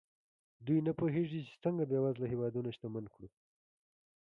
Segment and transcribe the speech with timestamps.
[0.65, 3.27] دوی نه پوهېږي چې څنګه بېوزله هېوادونه شتمن کړو.